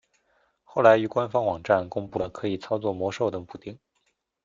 [0.63, 3.77] 后来于官方网站公布了可以操作魔兽等补丁。